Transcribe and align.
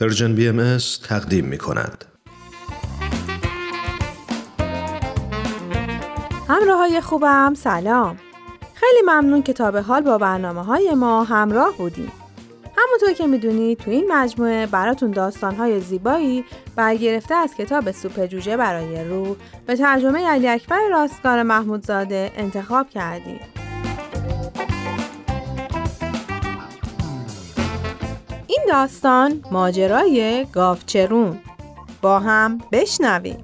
Persian 0.00 0.34
BM 0.34 0.78
تقدیم 1.08 1.44
می 1.44 1.58
کند. 1.58 2.04
همراه 6.48 6.78
های 6.78 7.00
خوبم 7.00 7.54
سلام. 7.54 8.16
خیلی 8.74 9.02
ممنون 9.02 9.42
که 9.42 9.52
تا 9.52 9.70
به 9.70 9.82
حال 9.82 10.02
با 10.02 10.18
برنامه 10.18 10.64
های 10.64 10.94
ما 10.94 11.24
همراه 11.24 11.76
بودیم. 11.76 12.12
همونطور 12.76 13.12
که 13.12 13.26
می‌دونید 13.26 13.78
تو 13.78 13.90
این 13.90 14.12
مجموعه 14.12 14.66
براتون 14.66 15.10
داستانهای 15.10 15.80
زیبایی 15.80 16.44
برگرفته 16.76 17.34
از 17.34 17.54
کتاب 17.54 17.90
سوپ 17.90 18.26
جوجه 18.26 18.56
برای 18.56 19.04
روح 19.04 19.36
به 19.66 19.76
ترجمه 19.76 20.26
علی 20.26 20.48
اکبر 20.48 20.88
راستگار 20.90 21.42
محمودزاده 21.42 22.32
انتخاب 22.36 22.90
کردیم. 22.90 23.40
داستان 28.68 29.42
ماجرای 29.52 30.46
گاوچرون 30.52 31.38
با 32.02 32.20
هم 32.20 32.58
بشنویم. 32.72 33.36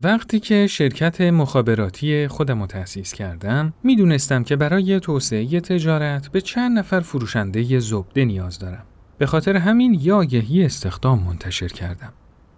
وقتی 0.00 0.40
که 0.40 0.66
شرکت 0.66 1.20
مخابراتی 1.20 2.28
خودم 2.28 2.60
رو 2.60 2.66
تأسیس 2.66 3.14
کردم 3.14 3.72
می‌دونستم 3.82 4.44
که 4.44 4.56
برای 4.56 5.00
توسعه 5.00 5.60
تجارت 5.60 6.28
به 6.28 6.40
چند 6.40 6.78
نفر 6.78 7.00
فروشنده 7.00 7.78
زبده 7.78 8.24
نیاز 8.24 8.58
دارم. 8.58 8.86
به 9.18 9.26
خاطر 9.26 9.56
همین 9.56 9.98
یاگهی 10.00 10.64
استخدام 10.64 11.22
منتشر 11.22 11.68
کردم. 11.68 12.12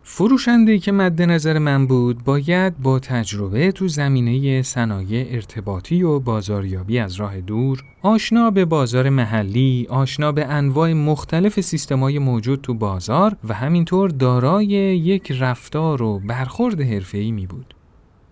فروشنده 0.06 0.78
که 0.78 0.92
مد 0.92 1.22
نظر 1.22 1.58
من 1.58 1.86
بود 1.86 2.24
باید 2.24 2.78
با 2.78 2.98
تجربه 2.98 3.72
تو 3.72 3.88
زمینه 3.88 4.62
صنایع 4.62 5.26
ارتباطی 5.30 6.02
و 6.02 6.20
بازاریابی 6.20 6.98
از 6.98 7.14
راه 7.14 7.40
دور 7.40 7.84
آشنا 8.02 8.50
به 8.50 8.64
بازار 8.64 9.08
محلی، 9.08 9.86
آشنا 9.90 10.32
به 10.32 10.44
انواع 10.46 10.92
مختلف 10.92 11.60
سیستمای 11.60 12.18
موجود 12.18 12.60
تو 12.60 12.74
بازار 12.74 13.36
و 13.48 13.54
همینطور 13.54 14.10
دارای 14.10 14.66
یک 14.66 15.32
رفتار 15.32 16.02
و 16.02 16.18
برخورد 16.18 16.80
حرفه‌ای 16.80 17.30
می 17.30 17.46
بود. 17.46 17.74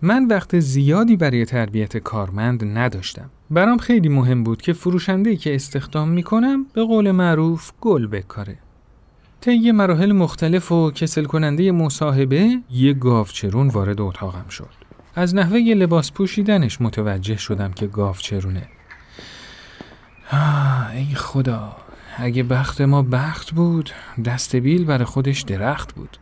من 0.01 0.27
وقت 0.27 0.59
زیادی 0.59 1.15
برای 1.15 1.45
تربیت 1.45 1.97
کارمند 1.97 2.77
نداشتم. 2.77 3.29
برام 3.51 3.77
خیلی 3.77 4.09
مهم 4.09 4.43
بود 4.43 4.61
که 4.61 4.73
فروشنده 4.73 5.35
که 5.35 5.55
استخدام 5.55 6.09
می 6.09 6.23
کنم 6.23 6.65
به 6.73 6.83
قول 6.83 7.11
معروف 7.11 7.71
گل 7.81 8.07
بکاره. 8.07 8.57
طی 9.43 9.71
مراحل 9.71 10.11
مختلف 10.11 10.71
و 10.71 10.91
کسل 10.91 11.23
کننده 11.23 11.71
مصاحبه 11.71 12.59
یه 12.71 12.93
گاوچرون 12.93 13.67
وارد 13.67 14.01
اتاقم 14.01 14.49
شد. 14.49 14.69
از 15.15 15.35
نحوه 15.35 15.59
لباس 15.59 16.11
پوشیدنش 16.11 16.81
متوجه 16.81 17.37
شدم 17.37 17.71
که 17.71 17.87
گاوچرونه. 17.87 18.67
ای 20.93 21.15
خدا 21.15 21.75
اگه 22.17 22.43
بخت 22.43 22.81
ما 22.81 23.01
بخت 23.01 23.51
بود 23.51 23.89
دست 24.25 24.55
بیل 24.55 24.85
برای 24.85 25.05
خودش 25.05 25.41
درخت 25.41 25.95
بود. 25.95 26.17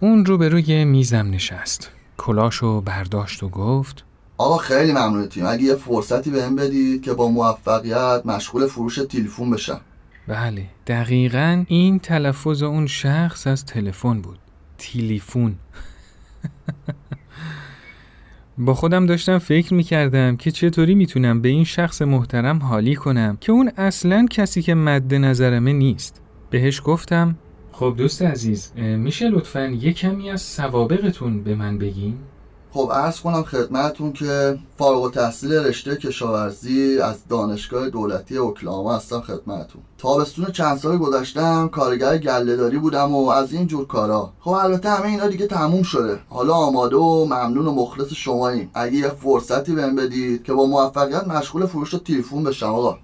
اون 0.00 0.24
رو 0.24 0.38
به 0.38 0.48
روی 0.48 0.84
میزم 0.84 1.30
نشست. 1.30 1.90
کلاشو 2.18 2.80
برداشت 2.80 3.42
و 3.42 3.48
گفت 3.48 4.04
آقا 4.38 4.58
خیلی 4.58 4.92
ممنونتیم 4.92 5.46
اگه 5.46 5.62
یه 5.62 5.74
فرصتی 5.74 6.30
بهم 6.30 6.56
بدید 6.56 7.02
که 7.02 7.12
با 7.12 7.28
موفقیت 7.28 8.22
مشغول 8.24 8.66
فروش 8.66 8.96
تلفن 8.96 9.50
بشم 9.50 9.80
بله. 10.28 10.66
دقیقا 10.86 11.64
این 11.68 11.98
تلفظ 11.98 12.62
اون 12.62 12.86
شخص 12.86 13.46
از 13.46 13.64
تلفن 13.64 14.20
بود. 14.20 14.38
تیلیفون. 14.78 15.54
با 18.58 18.74
خودم 18.74 19.06
داشتم 19.06 19.38
فکر 19.38 19.74
می‌کردم 19.74 20.36
که 20.36 20.50
چطوری 20.50 20.94
می‌تونم 20.94 21.40
به 21.40 21.48
این 21.48 21.64
شخص 21.64 22.02
محترم 22.02 22.58
حالی 22.58 22.94
کنم 22.94 23.36
که 23.40 23.52
اون 23.52 23.72
اصلا 23.76 24.26
کسی 24.30 24.62
که 24.62 24.74
مد 24.74 25.14
نظرمه 25.14 25.72
نیست. 25.72 26.22
بهش 26.50 26.80
گفتم 26.84 27.36
خب 27.72 27.94
دوست 27.98 28.22
عزیز 28.22 28.72
میشه 28.76 29.28
لطفا 29.28 29.76
یه 29.80 29.92
کمی 29.92 30.30
از 30.30 30.42
سوابقتون 30.42 31.42
به 31.42 31.54
من 31.54 31.78
بگین؟ 31.78 32.18
خب 32.72 32.90
عرض 32.94 33.20
کنم 33.20 33.42
خدمتون 33.42 34.12
که 34.12 34.58
فارغ 34.78 35.02
التحصیل 35.02 35.52
رشته 35.52 35.96
کشاورزی 35.96 36.98
از 36.98 37.28
دانشگاه 37.28 37.90
دولتی 37.90 38.36
اوکلاهاما 38.36 38.96
هستم 38.96 39.20
خدمتون 39.20 39.82
تابستون 39.98 40.46
چند 40.46 40.78
سال 40.78 40.98
گذشتم 40.98 41.68
کارگر 41.68 42.18
گلهداری 42.18 42.78
بودم 42.78 43.14
و 43.14 43.28
از 43.28 43.52
این 43.52 43.66
جور 43.66 43.86
کارا. 43.86 44.32
خب 44.40 44.50
البته 44.50 44.90
همه 44.90 45.06
اینا 45.06 45.28
دیگه 45.28 45.46
تموم 45.46 45.82
شده. 45.82 46.18
حالا 46.28 46.54
آماده 46.54 46.96
و 46.96 47.24
ممنون 47.24 47.66
و 47.66 47.72
مخلص 47.72 48.12
شماییم. 48.12 48.70
اگه 48.74 48.96
یه 48.96 49.08
فرصتی 49.08 49.74
بهم 49.74 49.96
بدید 49.96 50.42
که 50.42 50.52
با 50.52 50.66
موفقیت 50.66 51.28
مشغول 51.28 51.66
فروش 51.66 51.90
تلفن 51.90 52.44
بشم 52.44 52.66
آقا. 52.66 52.98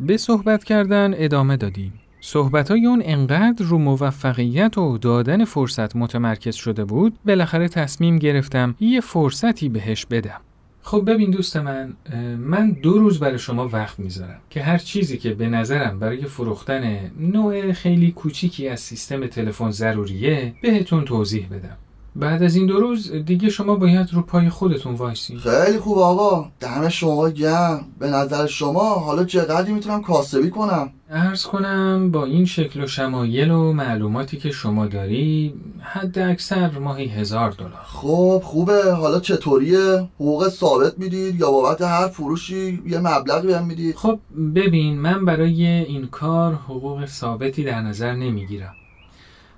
به 0.00 0.16
صحبت 0.16 0.64
کردن 0.64 1.14
ادامه 1.16 1.56
دادیم. 1.56 1.99
صحبت 2.20 2.70
های 2.70 2.86
اون 2.86 3.02
انقدر 3.04 3.64
رو 3.64 3.78
موفقیت 3.78 4.78
و 4.78 4.98
دادن 4.98 5.44
فرصت 5.44 5.96
متمرکز 5.96 6.54
شده 6.54 6.84
بود 6.84 7.18
بالاخره 7.26 7.68
تصمیم 7.68 8.18
گرفتم 8.18 8.74
یه 8.80 9.00
فرصتی 9.00 9.68
بهش 9.68 10.06
بدم. 10.06 10.40
خب 10.82 11.10
ببین 11.10 11.30
دوست 11.30 11.56
من 11.56 11.92
من 12.38 12.70
دو 12.70 12.98
روز 12.98 13.20
برای 13.20 13.38
شما 13.38 13.68
وقت 13.68 13.98
می‌ذارم 13.98 14.40
که 14.50 14.62
هر 14.62 14.78
چیزی 14.78 15.18
که 15.18 15.34
به 15.34 15.48
نظرم 15.48 15.98
برای 15.98 16.24
فروختن 16.24 17.10
نوع 17.18 17.72
خیلی 17.72 18.10
کوچیکی 18.10 18.68
از 18.68 18.80
سیستم 18.80 19.26
تلفن 19.26 19.70
ضروریه 19.70 20.54
بهتون 20.62 21.04
توضیح 21.04 21.46
بدم. 21.48 21.76
بعد 22.16 22.42
از 22.42 22.56
این 22.56 22.66
دو 22.66 22.80
روز 22.80 23.12
دیگه 23.12 23.50
شما 23.50 23.74
باید 23.74 24.08
رو 24.12 24.22
پای 24.22 24.48
خودتون 24.48 24.94
وایسی. 24.94 25.36
خیلی 25.36 25.78
خوب 25.78 25.98
آقا. 25.98 26.50
دم 26.60 26.88
شما 26.88 27.30
گم 27.30 27.80
به 27.98 28.10
نظر 28.10 28.46
شما 28.46 28.94
حالا 28.94 29.24
چقدری 29.24 29.72
می‌تونم 29.72 30.02
کاسبی 30.02 30.50
کنم؟ 30.50 30.90
ارز 31.10 31.44
کنم 31.44 32.10
با 32.10 32.24
این 32.24 32.44
شکل 32.44 32.84
و 32.84 32.86
شمایل 32.86 33.50
و 33.50 33.72
معلوماتی 33.72 34.36
که 34.36 34.50
شما 34.50 34.86
داری 34.86 35.54
حد 35.80 36.18
اکثر 36.18 36.78
ماهی 36.78 37.06
هزار 37.06 37.50
دلار. 37.50 37.82
خب 37.84 38.42
خوبه. 38.44 38.92
حالا 38.92 39.20
چطوریه؟ 39.20 40.08
حقوق 40.14 40.48
ثابت 40.48 40.98
می‌دید 40.98 41.40
یا 41.40 41.50
بابت 41.50 41.82
هر 41.82 42.08
فروشی 42.08 42.82
یه 42.86 42.98
مبلغی 42.98 43.46
بهم 43.46 43.66
می‌دید؟ 43.66 43.96
خب 43.96 44.18
ببین 44.54 45.00
من 45.00 45.24
برای 45.24 45.66
این 45.66 46.06
کار 46.06 46.54
حقوق 46.54 47.06
ثابتی 47.06 47.64
در 47.64 47.80
نظر 47.80 48.12
نمی‌گیرم. 48.12 48.74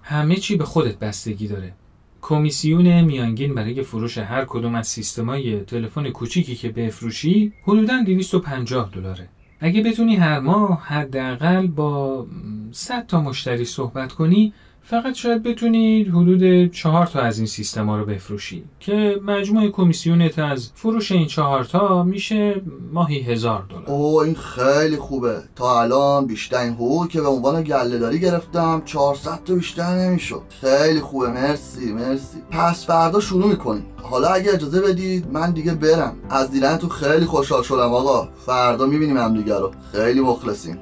همه 0.03 0.37
چی 0.37 0.57
به 0.57 0.65
خودت 0.65 0.99
بستگی 0.99 1.49
داره. 1.49 1.75
کمیسیون 2.22 3.00
میانگین 3.00 3.55
برای 3.55 3.83
فروش 3.83 4.19
هر 4.19 4.44
کدوم 4.44 4.75
از 4.75 4.88
سیستمای 4.88 5.60
تلفن 5.60 6.10
کوچیکی 6.10 6.55
که 6.55 6.69
بفروشی 6.69 7.53
حدوداً 7.62 8.03
250 8.03 8.91
دلاره. 8.94 9.28
اگه 9.60 9.83
بتونی 9.83 10.16
هر 10.16 10.41
ماه 10.41 10.82
حداقل 10.82 11.66
با 11.66 12.27
100 12.72 13.06
تا 13.06 13.21
مشتری 13.21 13.65
صحبت 13.65 14.12
کنی 14.12 14.53
فقط 14.84 15.15
شاید 15.15 15.43
بتونید 15.43 16.09
حدود 16.09 16.72
چهار 16.72 17.06
تا 17.06 17.20
از 17.20 17.38
این 17.38 17.47
سیستما 17.47 17.98
رو 17.98 18.04
بفروشی 18.04 18.65
که 18.81 19.20
مجموع 19.25 19.69
کمیسیونت 19.70 20.38
از 20.38 20.70
فروش 20.75 21.12
این 21.12 21.26
چهار 21.26 21.65
تا 21.65 22.03
میشه 22.03 22.62
ماهی 22.93 23.20
هزار 23.20 23.65
دلار. 23.69 23.84
اوه 23.87 24.25
این 24.25 24.34
خیلی 24.34 24.97
خوبه. 24.97 25.43
تا 25.56 25.82
الان 25.82 26.26
بیشتر 26.26 26.59
این 26.59 26.72
حقوق 26.72 27.09
که 27.09 27.20
به 27.20 27.28
عنوان 27.28 27.62
گلهداری 27.62 28.20
گرفتم 28.20 28.82
400 28.84 29.44
تا 29.44 29.54
بیشتر 29.54 29.97
نمی‌شد. 29.97 30.43
خیلی 30.60 31.00
خوبه. 31.00 31.28
مرسی 31.28 31.93
مرسی. 31.93 32.38
پس 32.50 32.87
فردا 32.87 33.20
شروع 33.20 33.47
می‌کنیم. 33.47 33.84
حالا 34.03 34.28
اگه 34.28 34.54
اجازه 34.54 34.81
بدید 34.81 35.26
من 35.32 35.50
دیگه 35.50 35.75
برم. 35.75 36.16
از 36.31 36.50
دیدن 36.50 36.78
خیلی 36.78 37.26
خوشحال 37.26 37.62
شدم 37.62 37.93
آقا. 37.94 38.28
فردا 38.47 38.87
می‌بینیم 38.87 39.16
هم 39.16 39.37
دیگه 39.37 39.59
رو. 39.59 39.70
خیلی 39.93 40.20
مخلصیم. 40.20 40.78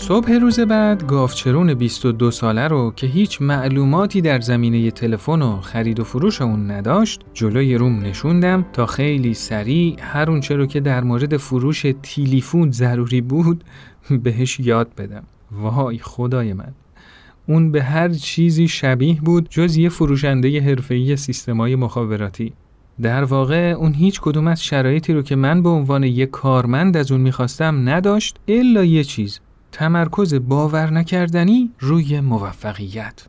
صبح 0.00 0.32
روز 0.32 0.60
بعد 0.60 1.06
گاوچرون 1.06 1.74
22 1.74 2.30
ساله 2.30 2.68
رو 2.68 2.92
که 2.96 3.06
هیچ 3.06 3.42
معلوماتی 3.42 4.20
در 4.20 4.40
زمینه 4.40 4.90
تلفن 4.90 5.42
و 5.42 5.60
خرید 5.60 6.00
و 6.00 6.04
فروش 6.04 6.42
اون 6.42 6.70
نداشت 6.70 7.20
جلوی 7.34 7.74
روم 7.74 8.00
نشوندم 8.00 8.66
تا 8.72 8.86
خیلی 8.86 9.34
سریع 9.34 9.96
هر 10.00 10.30
اونچه 10.30 10.56
رو 10.56 10.66
که 10.66 10.80
در 10.80 11.04
مورد 11.04 11.36
فروش 11.36 11.86
تیلیفون 12.02 12.70
ضروری 12.70 13.20
بود 13.20 13.64
بهش 14.24 14.60
یاد 14.60 14.94
بدم. 14.98 15.22
وای 15.52 15.98
خدای 15.98 16.52
من. 16.52 16.72
اون 17.46 17.72
به 17.72 17.82
هر 17.82 18.08
چیزی 18.08 18.68
شبیه 18.68 19.20
بود 19.20 19.48
جز 19.50 19.76
یه 19.76 19.88
فروشنده 19.88 20.60
حرفه‌ای 20.60 21.16
سیستمای 21.16 21.76
مخابراتی. 21.76 22.52
در 23.02 23.24
واقع 23.24 23.74
اون 23.78 23.94
هیچ 23.94 24.20
کدوم 24.20 24.46
از 24.46 24.64
شرایطی 24.64 25.12
رو 25.12 25.22
که 25.22 25.36
من 25.36 25.62
به 25.62 25.68
عنوان 25.68 26.02
یک 26.02 26.30
کارمند 26.30 26.96
از 26.96 27.12
اون 27.12 27.20
می‌خواستم 27.20 27.88
نداشت 27.88 28.36
الا 28.48 28.84
یه 28.84 29.04
چیز. 29.04 29.40
تمرکز 29.72 30.34
باور 30.34 30.90
نکردنی 30.90 31.70
روی 31.80 32.20
موفقیت. 32.20 33.26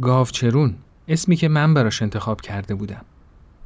گاوچرون 0.00 0.74
اسمی 1.08 1.36
که 1.36 1.48
من 1.48 1.74
براش 1.74 2.02
انتخاب 2.02 2.40
کرده 2.40 2.74
بودم. 2.74 3.04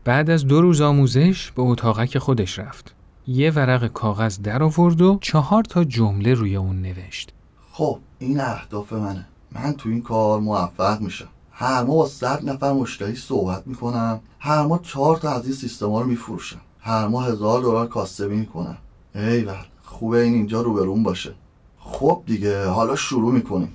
بعد 0.05 0.31
از 0.31 0.47
دو 0.47 0.61
روز 0.61 0.81
آموزش 0.81 1.51
به 1.51 1.63
اتاقک 1.63 2.19
خودش 2.19 2.59
رفت. 2.59 2.95
یه 3.27 3.51
ورق 3.51 3.87
کاغذ 3.87 4.39
در 4.39 4.63
آورد 4.63 5.03
و 5.03 5.19
چهار 5.21 5.63
تا 5.63 5.85
جمله 5.85 6.35
روی 6.35 6.57
اون 6.57 6.83
نوشت. 6.83 7.33
خب 7.73 7.99
این 8.19 8.41
اهداف 8.41 8.93
منه. 8.93 9.27
من 9.53 9.73
تو 9.73 9.89
این 9.89 10.03
کار 10.03 10.41
موفق 10.41 11.01
میشم. 11.01 11.29
هر 11.53 11.83
ماه 11.83 11.97
با 11.97 12.07
صد 12.07 12.49
نفر 12.49 12.73
مشتری 12.73 13.17
صحبت 13.17 13.67
می‌کنم. 13.67 14.21
هر 14.39 14.63
ماه 14.63 14.81
چهار 14.83 15.17
تا 15.17 15.31
از 15.31 15.45
این 15.45 15.55
سیستما 15.55 16.01
رو 16.01 16.07
میفروشم. 16.07 16.61
هر 16.81 17.07
ماه 17.07 17.27
هزار 17.27 17.63
دلار 17.63 17.87
کاسبی 17.87 18.37
می‌کنم 18.37 18.77
ایول 19.15 19.55
خوبه 19.85 20.23
این 20.23 20.35
اینجا 20.35 20.61
روبرون 20.61 21.03
باشه. 21.03 21.35
خب 21.85 22.23
دیگه 22.27 22.67
حالا 22.67 22.97
شروع 22.97 23.33
می‌کنیم 23.33 23.73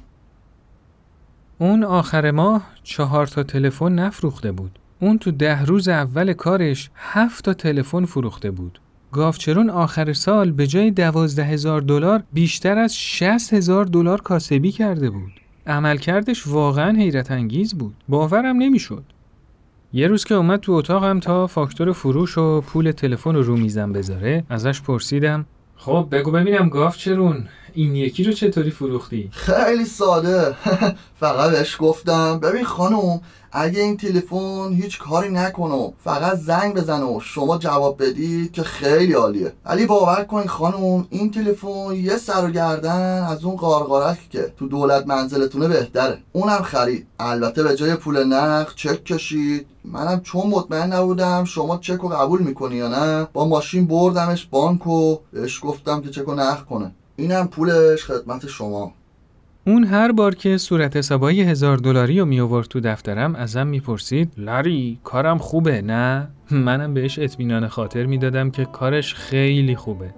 اون 1.58 1.84
آخر 1.84 2.32
ماه 2.32 2.62
چهار 2.84 3.28
تا 3.28 3.44
تلفن 3.44 3.92
نفروخته 3.92 4.52
بود. 4.52 4.80
اون 5.00 5.18
تو 5.18 5.32
ده 5.32 5.66
روز 5.66 5.88
اول 5.88 6.34
کارش 6.34 6.90
هفت 6.96 7.46
تا 7.46 7.54
تلفن 7.54 8.06
فروخته 8.06 8.52
بود. 8.52 8.82
گافچرون 9.12 9.70
آخر 9.70 10.14
سال 10.14 10.52
به 10.52 10.68
جای 10.68 10.92
دوازده 10.92 11.44
هزار 11.44 11.82
دلار 11.82 12.24
بیشتر 12.34 12.78
از 12.78 12.98
شست 12.98 13.54
هزار 13.54 13.86
دلار 13.86 14.22
کاسبی 14.22 14.72
کرده 14.72 15.10
بود. 15.10 15.32
عملکردش 15.68 16.48
واقعا 16.48 16.98
حیرت 16.98 17.32
انگیز 17.32 17.74
بود. 17.74 17.96
باورم 18.10 18.58
نمی‌شد. 18.58 19.04
یه 19.94 20.08
روز 20.08 20.24
که 20.24 20.36
اومد 20.36 20.60
تو 20.60 20.72
اتاقم 20.72 21.20
تا 21.20 21.48
فاکتور 21.48 21.92
فروش 21.92 22.38
و 22.38 22.62
پول 22.62 22.92
تلفن 22.92 23.36
رو 23.36 23.44
رو 23.44 23.58
میزم 23.58 23.94
بذاره 23.94 24.44
ازش 24.50 24.82
پرسیدم 24.82 25.46
خب 25.76 26.08
بگو 26.12 26.32
ببینم 26.32 26.70
گافچرون 26.70 27.48
این 27.74 27.96
یکی 27.96 28.24
رو 28.24 28.34
چطوری 28.34 28.72
فروختی؟ 28.72 29.30
خیلی 29.32 29.86
ساده. 29.86 30.56
فقط 31.20 31.52
بهش 31.52 31.78
گفتم 31.80 32.40
ببین 32.40 32.64
خانم 32.64 33.22
اگه 33.52 33.82
این 33.82 33.98
تلفن 33.98 34.74
هیچ 34.74 35.00
کاری 35.00 35.30
نکنه 35.30 35.94
فقط 36.04 36.38
زنگ 36.38 36.76
بزنه 36.76 37.06
و 37.06 37.20
شما 37.20 37.58
جواب 37.58 38.04
بدید 38.04 38.52
که 38.52 38.64
خیلی 38.64 39.14
عالیه. 39.14 39.54
ولی 39.66 39.86
باور 39.86 40.24
کنید 40.24 40.48
خانم 40.48 41.08
این 41.10 41.32
تلفن 41.32 41.96
یه 41.96 42.18
سر 42.18 42.46
و 42.46 42.52
گردن 42.52 43.24
از 43.24 43.44
اون 43.44 43.56
قارقارک 43.56 44.30
که 44.30 44.54
تو 44.58 44.68
دولت 44.68 45.08
منزلتونه 45.08 45.68
بهتره. 45.68 46.18
اونم 46.32 46.62
خرید. 46.62 47.08
البته 47.20 47.64
به 47.64 47.76
جای 47.76 47.96
پول 47.96 48.24
نقد 48.24 48.72
چک 48.76 49.04
کشید. 49.04 49.66
منم 49.86 50.22
چون 50.22 50.48
مطمئن 50.48 50.94
نبودم 50.94 51.44
شما 51.44 51.78
چک 51.78 51.98
رو 51.98 52.10
قبول 52.10 52.42
می‌کنی 52.42 52.76
یا 52.76 52.88
نه 52.88 53.28
با 53.34 53.46
ماشین 53.46 53.88
بردمش 53.88 54.46
بانک 54.46 54.88
و 54.88 55.18
بهش 55.34 55.60
گفتم 55.64 56.02
که 56.02 56.10
چک 56.10 56.24
رو 56.24 56.36
نقد 56.36 56.66
کنه. 56.66 56.92
اینم 57.20 57.48
پولش 57.48 58.04
خدمت 58.04 58.48
شما. 58.48 58.94
اون 59.68 59.84
هر 59.84 60.12
بار 60.12 60.36
که 60.36 60.58
صورت 60.58 60.98
حسابای 60.98 61.42
هزار 61.42 61.78
دلاری 61.78 62.20
رو 62.20 62.26
می 62.26 62.40
آورد 62.40 62.68
تو 62.68 62.80
دفترم 62.80 63.36
ازم 63.36 63.68
می‌پرسید 63.68 64.32
لاری 64.38 65.00
کارم 65.04 65.38
خوبه 65.38 65.82
نه؟ 65.82 66.28
منم 66.52 66.94
بهش 66.94 67.20
اطمینان 67.20 67.68
خاطر 67.68 68.06
می‌دادم 68.06 68.52
که 68.52 68.66
کارش 68.66 69.14
خیلی 69.14 69.76
خوبه. 69.76 70.14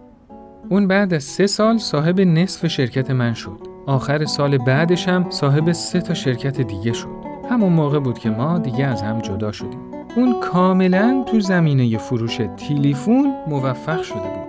اون 0.70 0.88
بعد 0.88 1.14
از 1.14 1.24
سه 1.24 1.48
سال 1.48 1.78
صاحب 1.78 2.22
نصف 2.22 2.68
شرکت 2.68 3.12
من 3.12 3.34
شد. 3.34 3.58
آخر 3.86 4.26
سال 4.26 4.58
بعدش 4.58 5.08
هم 5.08 5.30
صاحب 5.30 5.72
سه 5.72 6.02
تا 6.02 6.14
شرکت 6.14 6.62
دیگه 6.62 6.94
شد. 6.94 7.22
همون 7.50 7.74
موقع 7.74 8.00
بود 8.00 8.20
که 8.20 8.30
ما 8.30 8.60
دیگه 8.60 8.86
از 8.86 9.02
هم 9.02 9.20
جدا 9.20 9.52
شدیم. 9.52 9.80
اون 10.16 10.40
کاملا 10.40 11.26
تو 11.32 11.40
زمینه 11.40 11.98
فروش 11.98 12.38
تلفن 12.38 13.34
موفق 13.48 14.02
شده 14.02 14.20
بود. 14.20 14.41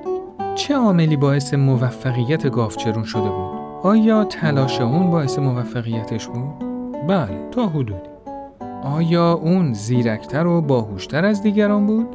چه 0.54 0.75
عاملی 0.75 1.16
باعث 1.16 1.54
موفقیت 1.54 2.50
گافچرون 2.50 3.04
شده 3.04 3.31
بود 3.31 3.62
آیا 3.82 4.25
تلاش 4.25 4.81
اون 4.81 5.10
باعث 5.10 5.38
موفقیتش 5.38 6.28
بود؟ 6.28 6.64
بله 7.08 7.49
تا 7.50 7.66
حدودی 7.66 8.12
آیا 8.84 9.32
اون 9.32 9.72
زیرکتر 9.72 10.46
و 10.46 10.60
باهوشتر 10.60 11.25
از 11.25 11.43
دیگران 11.43 11.87
بود؟ 11.87 12.06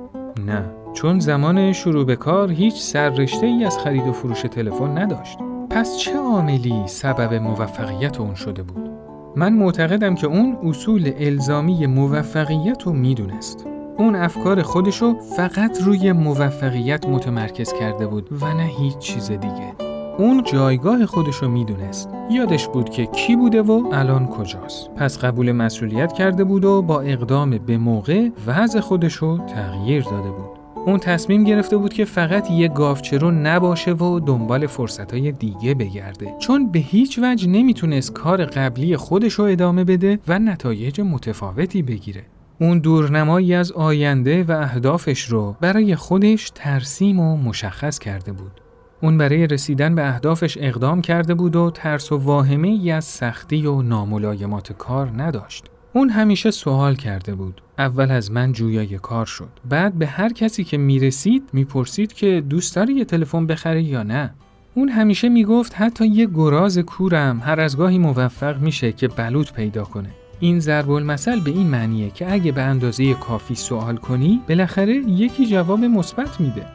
نه 0.45 0.63
چون 0.93 1.19
زمان 1.19 1.73
شروع 1.73 2.05
به 2.05 2.15
کار 2.15 2.51
هیچ 2.51 2.81
سررشته 2.81 3.45
ای 3.45 3.63
از 3.63 3.77
خرید 3.79 4.07
و 4.07 4.11
فروش 4.11 4.41
تلفن 4.41 4.97
نداشت 4.97 5.37
پس 5.69 5.97
چه 5.97 6.17
عاملی 6.17 6.83
سبب 6.85 7.33
موفقیت 7.33 8.19
اون 8.19 8.35
شده 8.35 8.63
بود؟ 8.63 8.89
من 9.35 9.53
معتقدم 9.53 10.15
که 10.15 10.27
اون 10.27 10.57
اصول 10.63 11.11
الزامی 11.19 11.85
موفقیت 11.85 12.83
رو 12.83 12.93
می‌دونست 12.93 13.67
اون 13.97 14.15
افکار 14.15 14.61
خودشو 14.61 15.19
فقط 15.37 15.81
روی 15.81 16.11
موفقیت 16.11 17.05
متمرکز 17.05 17.73
کرده 17.73 18.07
بود 18.07 18.29
و 18.41 18.53
نه 18.53 18.63
هیچ 18.63 18.97
چیز 18.97 19.31
دیگه. 19.31 19.73
اون 20.17 20.43
جایگاه 20.43 21.05
خودشو 21.05 21.49
می‌دونست. 21.49 22.09
یادش 22.31 22.67
بود 22.67 22.89
که 22.89 23.05
کی 23.05 23.35
بوده 23.35 23.61
و 23.61 23.83
الان 23.93 24.27
کجاست. 24.27 24.89
پس 24.95 25.17
قبول 25.19 25.51
مسئولیت 25.51 26.13
کرده 26.13 26.43
بود 26.43 26.65
و 26.65 26.81
با 26.81 27.01
اقدام 27.01 27.57
به 27.57 27.77
موقع 27.77 28.29
وضع 28.47 28.79
خودشو 28.79 29.37
تغییر 29.37 30.03
داده 30.03 30.29
بود. 30.29 30.49
اون 30.85 30.99
تصمیم 30.99 31.43
گرفته 31.43 31.77
بود 31.77 31.93
که 31.93 32.05
فقط 32.05 32.51
یه 32.51 32.67
گاوچرون 32.67 33.47
نباشه 33.47 33.91
و 33.93 34.19
دنبال 34.19 34.67
فرصتهای 34.67 35.31
دیگه 35.31 35.73
بگرده. 35.73 36.35
چون 36.39 36.71
به 36.71 36.79
هیچ 36.79 37.19
وجه 37.23 37.47
نمی‌تونست 37.47 38.13
کار 38.13 38.45
قبلی 38.45 38.97
خودشو 38.97 39.43
ادامه 39.43 39.83
بده 39.83 40.19
و 40.27 40.39
نتایج 40.39 41.01
متفاوتی 41.01 41.81
بگیره. 41.81 42.23
اون 42.59 42.79
دورنمایی 42.79 43.53
از 43.53 43.71
آینده 43.71 44.43
و 44.43 44.51
اهدافش 44.51 45.23
رو 45.23 45.55
برای 45.61 45.95
خودش 45.95 46.51
ترسیم 46.55 47.19
و 47.19 47.37
مشخص 47.37 47.99
کرده 47.99 48.31
بود 48.31 48.61
اون 49.01 49.17
برای 49.17 49.47
رسیدن 49.47 49.95
به 49.95 50.07
اهدافش 50.07 50.57
اقدام 50.61 51.01
کرده 51.01 51.33
بود 51.33 51.55
و 51.55 51.71
ترس 51.71 52.11
و 52.11 52.17
واهمه 52.17 52.67
ای 52.67 52.91
از 52.91 53.05
سختی 53.05 53.65
و 53.65 53.81
ناملایمات 53.81 54.73
کار 54.73 55.21
نداشت. 55.21 55.65
اون 55.93 56.09
همیشه 56.09 56.51
سوال 56.51 56.95
کرده 56.95 57.35
بود. 57.35 57.61
اول 57.77 58.11
از 58.11 58.31
من 58.31 58.51
جویای 58.51 58.97
کار 58.97 59.25
شد. 59.25 59.49
بعد 59.69 59.93
به 59.93 60.07
هر 60.07 60.33
کسی 60.33 60.63
که 60.63 60.77
می‌رسید 60.77 61.49
می‌پرسید 61.53 62.13
که 62.13 62.43
دوست 62.49 62.75
داری 62.75 62.93
یه 62.93 63.05
تلفن 63.05 63.47
بخره 63.47 63.83
یا 63.83 64.03
نه. 64.03 64.33
اون 64.75 64.89
همیشه 64.89 65.29
می‌گفت 65.29 65.73
حتی 65.75 66.07
یه 66.07 66.25
گراز 66.25 66.77
کورم 66.77 67.41
هر 67.43 67.59
از 67.59 67.77
گاهی 67.77 67.97
موفق 67.97 68.59
میشه 68.59 68.91
که 68.91 69.07
بلوط 69.07 69.53
پیدا 69.53 69.83
کنه. 69.83 70.09
این 70.39 70.59
ضرب 70.59 70.91
المثل 70.91 71.39
به 71.39 71.51
این 71.51 71.67
معنیه 71.67 72.09
که 72.09 72.33
اگه 72.33 72.51
به 72.51 72.61
اندازه 72.61 73.13
کافی 73.13 73.55
سوال 73.55 73.97
کنی 73.97 74.41
بالاخره 74.49 74.95
یکی 74.95 75.45
جواب 75.45 75.79
مثبت 75.79 76.41
میده. 76.41 76.65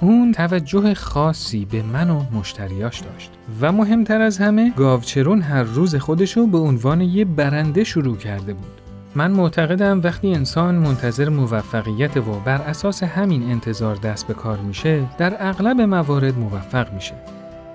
اون 0.00 0.32
توجه 0.32 0.94
خاصی 0.94 1.64
به 1.64 1.82
من 1.82 2.10
و 2.10 2.22
مشتریاش 2.32 3.00
داشت. 3.00 3.30
و 3.60 3.72
مهمتر 3.72 4.20
از 4.20 4.38
همه 4.38 4.72
گاوچرون 4.76 5.42
هر 5.42 5.62
روز 5.62 5.94
خودشو 5.94 6.46
به 6.46 6.58
عنوان 6.58 7.00
یه 7.00 7.24
برنده 7.24 7.84
شروع 7.84 8.16
کرده 8.16 8.54
بود. 8.54 8.80
من 9.14 9.30
معتقدم 9.30 10.00
وقتی 10.04 10.34
انسان 10.34 10.74
منتظر 10.74 11.28
موفقیت 11.28 12.16
و 12.16 12.40
بر 12.44 12.60
اساس 12.62 13.02
همین 13.02 13.42
انتظار 13.42 13.96
دست 13.96 14.26
به 14.26 14.34
کار 14.34 14.58
میشه 14.58 15.04
در 15.18 15.36
اغلب 15.48 15.80
موارد 15.80 16.38
موفق 16.38 16.92
میشه. 16.92 17.14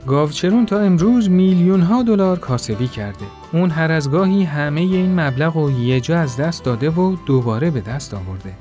گاوچرون 0.07 0.65
تا 0.65 0.79
امروز 0.79 1.29
میلیون 1.29 1.81
ها 1.81 2.03
دلار 2.03 2.39
کاسبی 2.39 2.87
کرده. 2.87 3.25
اون 3.53 3.69
هر 3.69 3.91
از 3.91 4.11
گاهی 4.11 4.43
همه 4.43 4.81
این 4.81 5.19
مبلغ 5.19 5.57
رو 5.57 5.71
یه 5.71 5.99
جا 5.99 6.19
از 6.19 6.37
دست 6.37 6.63
داده 6.63 6.89
و 6.89 7.15
دوباره 7.25 7.71
به 7.71 7.81
دست 7.81 8.13
آورده. 8.13 8.53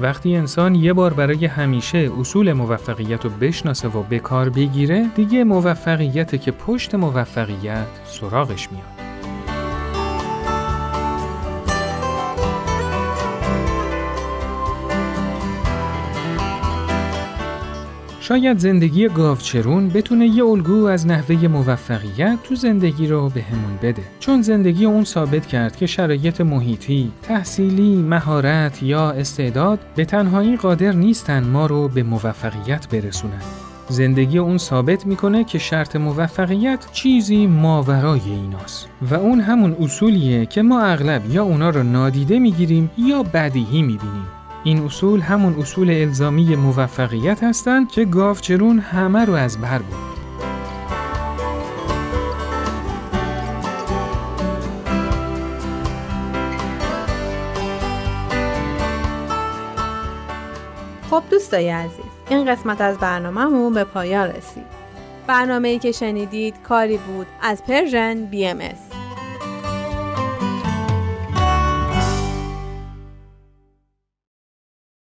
وقتی 0.00 0.36
انسان 0.36 0.74
یه 0.74 0.92
بار 0.92 1.14
برای 1.14 1.46
همیشه 1.46 2.10
اصول 2.20 2.52
موفقیت 2.52 3.24
رو 3.24 3.30
بشناسه 3.30 3.88
و 3.88 4.02
به 4.02 4.18
کار 4.18 4.48
بگیره 4.48 5.06
دیگه 5.16 5.44
موفقیت 5.44 6.42
که 6.42 6.50
پشت 6.50 6.94
موفقیت 6.94 7.86
سراغش 8.04 8.68
میاد 8.72 8.93
شاید 18.24 18.58
زندگی 18.58 19.08
گاوچرون 19.08 19.88
بتونه 19.88 20.26
یه 20.26 20.44
الگو 20.44 20.84
از 20.84 21.06
نحوه 21.06 21.48
موفقیت 21.48 22.38
تو 22.44 22.54
زندگی 22.54 23.06
رو 23.06 23.28
به 23.28 23.42
همون 23.42 23.78
بده. 23.82 24.02
چون 24.20 24.42
زندگی 24.42 24.84
اون 24.84 25.04
ثابت 25.04 25.46
کرد 25.46 25.76
که 25.76 25.86
شرایط 25.86 26.40
محیطی، 26.40 27.12
تحصیلی، 27.22 27.96
مهارت 27.96 28.82
یا 28.82 29.10
استعداد 29.10 29.78
به 29.96 30.04
تنهایی 30.04 30.56
قادر 30.56 30.92
نیستن 30.92 31.44
ما 31.44 31.66
رو 31.66 31.88
به 31.88 32.02
موفقیت 32.02 32.88
برسونن. 32.88 33.42
زندگی 33.88 34.38
اون 34.38 34.58
ثابت 34.58 35.06
می‌کنه 35.06 35.44
که 35.44 35.58
شرط 35.58 35.96
موفقیت 35.96 36.86
چیزی 36.92 37.46
ماورای 37.46 38.20
ایناست 38.26 38.88
و 39.10 39.14
اون 39.14 39.40
همون 39.40 39.76
اصولیه 39.80 40.46
که 40.46 40.62
ما 40.62 40.80
اغلب 40.80 41.30
یا 41.30 41.44
اونا 41.44 41.70
رو 41.70 41.82
نادیده 41.82 42.38
می‌گیریم 42.38 42.90
یا 42.98 43.22
بدیهی 43.22 43.82
می‌بینیم 43.82 44.43
این 44.64 44.84
اصول 44.84 45.20
همون 45.20 45.54
اصول 45.60 45.90
الزامی 45.90 46.56
موفقیت 46.56 47.42
هستند 47.42 47.90
که 47.90 48.04
گاوچرون 48.04 48.78
همه 48.78 49.24
رو 49.24 49.32
از 49.32 49.60
بر 49.60 49.78
بود. 49.78 50.14
خب 61.10 61.22
دوستای 61.30 61.70
عزیز 61.70 62.04
این 62.30 62.44
قسمت 62.44 62.80
از 62.80 62.98
برنامهمون 62.98 63.74
به 63.74 63.84
پایان 63.84 64.28
رسید 64.28 64.64
برنامه 65.26 65.68
ای 65.68 65.78
که 65.78 65.92
شنیدید 65.92 66.54
کاری 66.62 66.96
بود 66.96 67.26
از 67.42 67.64
پرژن 67.64 68.30
BMS 68.32 68.93